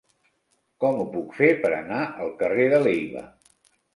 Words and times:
Com 0.83 1.01
ho 1.01 1.05
puc 1.17 1.35
fer 1.41 1.51
per 1.65 1.69
anar 1.79 2.01
al 2.25 2.33
carrer 2.41 2.65
de 2.75 2.83
Leiva? 2.87 3.25